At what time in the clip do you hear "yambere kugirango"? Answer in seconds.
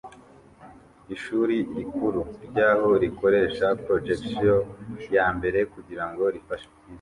5.15-6.23